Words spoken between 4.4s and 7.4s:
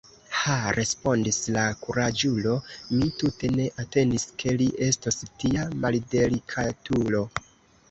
ke li estos tia maldelikatulo!